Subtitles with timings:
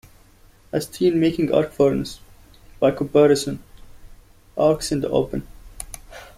[0.71, 2.21] A steelmaking arc furnace,
[2.79, 3.59] by comparison,
[4.57, 5.45] arcs in the open.